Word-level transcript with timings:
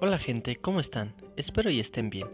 Hola 0.00 0.18
gente, 0.18 0.56
¿cómo 0.56 0.80
están? 0.80 1.14
Espero 1.36 1.70
y 1.70 1.78
estén 1.78 2.10
bien. 2.10 2.26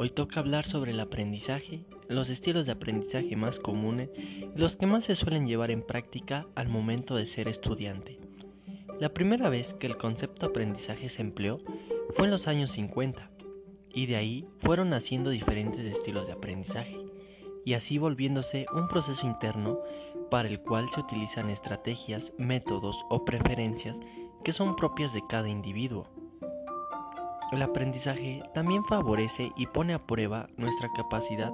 Hoy 0.00 0.10
toca 0.10 0.40
hablar 0.40 0.66
sobre 0.66 0.90
el 0.90 0.98
aprendizaje, 0.98 1.84
los 2.08 2.28
estilos 2.28 2.66
de 2.66 2.72
aprendizaje 2.72 3.36
más 3.36 3.60
comunes 3.60 4.10
y 4.16 4.58
los 4.58 4.74
que 4.74 4.86
más 4.86 5.04
se 5.04 5.14
suelen 5.14 5.46
llevar 5.46 5.70
en 5.70 5.82
práctica 5.82 6.44
al 6.56 6.68
momento 6.68 7.14
de 7.14 7.26
ser 7.26 7.46
estudiante. 7.46 8.18
La 8.98 9.14
primera 9.14 9.48
vez 9.48 9.74
que 9.74 9.86
el 9.86 9.96
concepto 9.96 10.46
aprendizaje 10.46 11.08
se 11.08 11.22
empleó 11.22 11.60
fue 12.10 12.24
en 12.24 12.32
los 12.32 12.48
años 12.48 12.72
50 12.72 13.30
y 13.90 14.06
de 14.06 14.16
ahí 14.16 14.48
fueron 14.58 14.90
naciendo 14.90 15.30
diferentes 15.30 15.84
estilos 15.84 16.26
de 16.26 16.32
aprendizaje 16.32 16.98
y 17.64 17.74
así 17.74 17.96
volviéndose 17.96 18.66
un 18.74 18.88
proceso 18.88 19.24
interno 19.24 19.78
para 20.32 20.48
el 20.48 20.60
cual 20.60 20.88
se 20.88 21.00
utilizan 21.00 21.48
estrategias, 21.48 22.32
métodos 22.38 23.04
o 23.08 23.24
preferencias 23.24 23.96
que 24.42 24.52
son 24.52 24.74
propias 24.74 25.14
de 25.14 25.22
cada 25.28 25.48
individuo. 25.48 26.08
El 27.54 27.62
aprendizaje 27.62 28.42
también 28.52 28.84
favorece 28.84 29.52
y 29.56 29.68
pone 29.68 29.94
a 29.94 30.04
prueba 30.04 30.48
nuestra 30.56 30.88
capacidad 30.92 31.52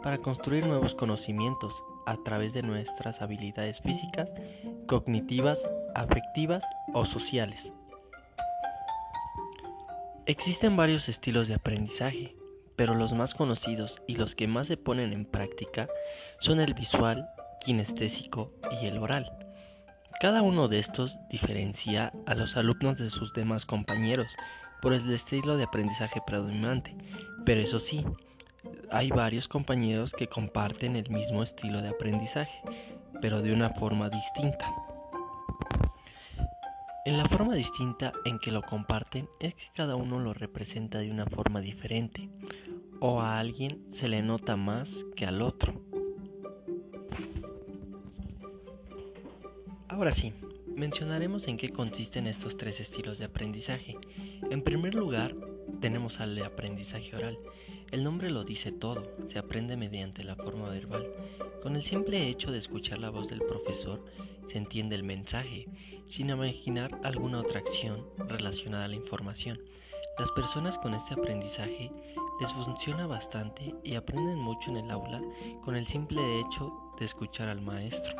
para 0.00 0.18
construir 0.18 0.64
nuevos 0.64 0.94
conocimientos 0.94 1.82
a 2.06 2.16
través 2.18 2.52
de 2.52 2.62
nuestras 2.62 3.20
habilidades 3.20 3.80
físicas, 3.80 4.32
cognitivas, 4.86 5.68
afectivas 5.96 6.62
o 6.94 7.04
sociales. 7.04 7.74
Existen 10.24 10.76
varios 10.76 11.08
estilos 11.08 11.48
de 11.48 11.54
aprendizaje, 11.54 12.36
pero 12.76 12.94
los 12.94 13.12
más 13.12 13.34
conocidos 13.34 14.00
y 14.06 14.14
los 14.14 14.36
que 14.36 14.46
más 14.46 14.68
se 14.68 14.76
ponen 14.76 15.12
en 15.12 15.24
práctica 15.24 15.88
son 16.38 16.60
el 16.60 16.74
visual, 16.74 17.28
kinestésico 17.60 18.52
y 18.80 18.86
el 18.86 18.98
oral. 18.98 19.32
Cada 20.20 20.42
uno 20.42 20.68
de 20.68 20.78
estos 20.78 21.18
diferencia 21.28 22.12
a 22.26 22.36
los 22.36 22.56
alumnos 22.56 22.98
de 22.98 23.10
sus 23.10 23.32
demás 23.32 23.66
compañeros 23.66 24.28
por 24.80 24.92
el 24.92 25.10
estilo 25.12 25.56
de 25.56 25.64
aprendizaje 25.64 26.20
predominante, 26.26 26.94
pero 27.44 27.60
eso 27.60 27.80
sí, 27.80 28.04
hay 28.90 29.10
varios 29.10 29.48
compañeros 29.48 30.12
que 30.12 30.26
comparten 30.26 30.96
el 30.96 31.08
mismo 31.10 31.42
estilo 31.42 31.80
de 31.82 31.88
aprendizaje, 31.88 32.60
pero 33.20 33.42
de 33.42 33.52
una 33.52 33.70
forma 33.70 34.10
distinta. 34.10 34.72
En 37.06 37.16
la 37.16 37.26
forma 37.28 37.54
distinta 37.54 38.12
en 38.24 38.38
que 38.38 38.50
lo 38.50 38.62
comparten 38.62 39.28
es 39.40 39.54
que 39.54 39.64
cada 39.74 39.96
uno 39.96 40.18
lo 40.18 40.34
representa 40.34 40.98
de 40.98 41.10
una 41.10 41.26
forma 41.26 41.60
diferente, 41.60 42.28
o 43.00 43.20
a 43.20 43.38
alguien 43.38 43.82
se 43.92 44.08
le 44.08 44.22
nota 44.22 44.56
más 44.56 44.88
que 45.16 45.26
al 45.26 45.40
otro. 45.40 45.72
Ahora 49.88 50.12
sí, 50.12 50.32
mencionaremos 50.74 51.48
en 51.48 51.56
qué 51.56 51.70
consisten 51.70 52.26
estos 52.26 52.56
tres 52.56 52.80
estilos 52.80 53.18
de 53.18 53.26
aprendizaje. 53.26 53.96
En 54.50 54.62
primer 54.62 54.94
lugar, 54.94 55.34
tenemos 55.80 56.20
al 56.20 56.42
aprendizaje 56.42 57.14
oral. 57.16 57.38
El 57.90 58.04
nombre 58.04 58.30
lo 58.30 58.44
dice 58.44 58.72
todo, 58.72 59.16
se 59.26 59.38
aprende 59.38 59.76
mediante 59.76 60.24
la 60.24 60.36
forma 60.36 60.68
verbal. 60.68 61.08
Con 61.62 61.76
el 61.76 61.82
simple 61.82 62.28
hecho 62.28 62.50
de 62.52 62.58
escuchar 62.58 62.98
la 62.98 63.10
voz 63.10 63.28
del 63.28 63.40
profesor, 63.40 64.04
se 64.46 64.58
entiende 64.58 64.96
el 64.96 65.02
mensaje, 65.02 65.66
sin 66.08 66.30
imaginar 66.30 66.98
alguna 67.04 67.40
otra 67.40 67.60
acción 67.60 68.06
relacionada 68.28 68.84
a 68.84 68.88
la 68.88 68.94
información. 68.94 69.60
Las 70.18 70.30
personas 70.32 70.76
con 70.78 70.94
este 70.94 71.14
aprendizaje 71.14 71.90
les 72.40 72.52
funciona 72.52 73.06
bastante 73.06 73.74
y 73.84 73.94
aprenden 73.94 74.38
mucho 74.38 74.70
en 74.70 74.78
el 74.78 74.90
aula 74.90 75.20
con 75.64 75.76
el 75.76 75.86
simple 75.86 76.40
hecho 76.40 76.72
de 76.98 77.04
escuchar 77.04 77.48
al 77.48 77.60
maestro. 77.60 78.14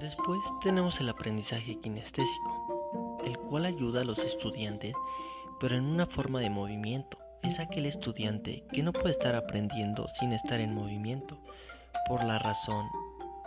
Después 0.00 0.40
tenemos 0.62 1.00
el 1.00 1.08
aprendizaje 1.08 1.78
kinestésico, 1.80 3.18
el 3.24 3.38
cual 3.38 3.66
ayuda 3.66 4.00
a 4.00 4.04
los 4.04 4.18
estudiantes, 4.18 4.94
pero 5.60 5.76
en 5.76 5.84
una 5.84 6.06
forma 6.06 6.40
de 6.40 6.50
movimiento. 6.50 7.18
Es 7.42 7.58
aquel 7.58 7.86
estudiante 7.86 8.64
que 8.72 8.82
no 8.82 8.92
puede 8.92 9.10
estar 9.10 9.34
aprendiendo 9.34 10.08
sin 10.18 10.32
estar 10.32 10.60
en 10.60 10.74
movimiento, 10.74 11.38
por 12.08 12.24
la 12.24 12.38
razón 12.38 12.86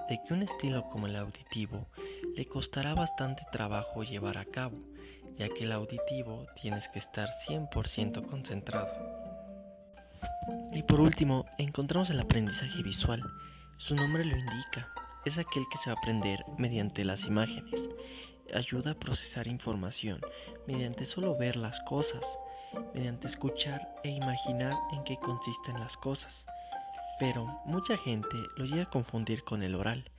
de 0.10 0.20
que 0.24 0.34
un 0.34 0.44
estilo 0.44 0.84
como 0.90 1.08
el 1.08 1.16
auditivo 1.16 1.88
le 2.36 2.46
costará 2.46 2.94
bastante 2.94 3.44
trabajo 3.52 4.04
llevar 4.04 4.38
a 4.38 4.46
cabo, 4.46 4.78
ya 5.38 5.50
que 5.50 5.64
el 5.64 5.72
auditivo 5.72 6.46
tienes 6.62 6.88
que 6.90 7.00
estar 7.00 7.30
100% 7.48 8.26
concentrado. 8.28 8.88
Y 10.74 10.84
por 10.84 11.02
último, 11.02 11.46
encontramos 11.58 12.10
el 12.10 12.20
aprendizaje 12.20 12.84
visual. 12.84 13.24
Su 13.78 13.96
nombre 13.96 14.24
lo 14.24 14.38
indica, 14.38 14.90
es 15.26 15.38
aquel 15.38 15.64
que 15.72 15.78
se 15.78 15.90
va 15.90 15.96
a 15.96 16.00
aprender 16.00 16.46
mediante 16.58 17.04
las 17.04 17.26
imágenes. 17.26 17.90
Ayuda 18.54 18.92
a 18.92 19.00
procesar 19.00 19.48
información 19.48 20.22
mediante 20.68 21.06
solo 21.06 21.36
ver 21.36 21.56
las 21.56 21.80
cosas, 21.82 22.24
mediante 22.94 23.28
escuchar 23.28 23.96
e 24.04 24.10
imaginar 24.10 24.74
en 24.94 25.04
qué 25.04 25.18
consisten 25.18 25.80
las 25.80 25.98
cosas. 25.98 26.46
Pero 27.20 27.46
mucha 27.66 27.98
gente 27.98 28.38
lo 28.58 28.66
llega 28.66 28.84
a 28.84 28.90
confundir 28.90 29.44
con 29.44 29.64
el 29.64 29.76
oral, 29.76 30.12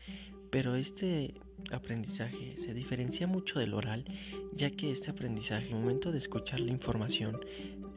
pero 0.50 0.74
este 0.74 1.34
aprendizaje 1.72 2.56
se 2.58 2.74
diferencia 2.74 3.26
mucho 3.26 3.58
del 3.58 3.74
oral, 3.74 4.04
ya 4.52 4.70
que 4.70 4.90
este 4.90 5.10
aprendizaje, 5.10 5.66
al 5.66 5.80
momento 5.80 6.12
de 6.12 6.18
escuchar 6.18 6.60
la 6.60 6.70
información, 6.70 7.40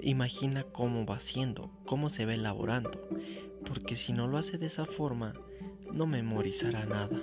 imagina 0.02 0.64
cómo 0.64 1.06
va 1.06 1.19
siendo, 1.19 1.72
cómo 1.86 2.09
se 2.09 2.25
va 2.25 2.34
elaborando, 2.34 3.08
porque 3.66 3.96
si 3.96 4.14
no 4.14 4.28
lo 4.28 4.38
hace 4.38 4.58
de 4.58 4.68
esa 4.68 4.86
forma, 4.86 5.34
no 5.92 6.08
memorizará 6.08 6.86
nada. 6.86 7.20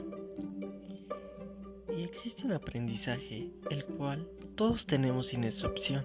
Y 1.96 2.02
existe 2.02 2.46
un 2.46 2.52
aprendizaje 2.52 3.50
el 3.70 3.84
cual 3.84 4.28
todos 4.54 4.86
tenemos 4.86 5.28
sin 5.28 5.44
excepción 5.44 6.04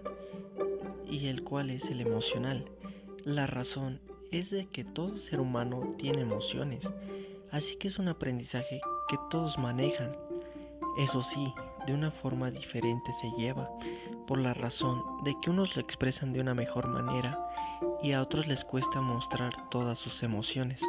y 1.09 1.27
el 1.27 1.43
cual 1.43 1.69
es 1.69 1.83
el 1.85 2.01
emocional. 2.01 2.65
La 3.25 3.47
razón 3.47 3.99
es 4.31 4.49
de 4.49 4.67
que 4.67 4.83
todo 4.83 5.17
ser 5.17 5.39
humano 5.39 5.95
tiene 5.97 6.21
emociones, 6.21 6.87
así 7.51 7.75
que 7.75 7.89
es 7.89 7.99
un 7.99 8.07
aprendizaje 8.07 8.79
que 9.09 9.17
todos 9.29 9.57
manejan. 9.57 10.15
Eso 10.97 11.21
sí, 11.23 11.53
de 11.85 11.93
una 11.93 12.11
forma 12.11 12.51
diferente 12.51 13.11
se 13.21 13.29
lleva, 13.37 13.69
por 14.27 14.39
la 14.39 14.53
razón 14.53 15.03
de 15.23 15.35
que 15.41 15.49
unos 15.49 15.75
lo 15.75 15.81
expresan 15.81 16.33
de 16.33 16.39
una 16.39 16.53
mejor 16.53 16.87
manera 16.87 17.37
y 18.01 18.13
a 18.13 18.21
otros 18.21 18.47
les 18.47 18.63
cuesta 18.63 19.01
mostrar 19.01 19.69
todas 19.69 19.99
sus 19.99 20.23
emociones. 20.23 20.79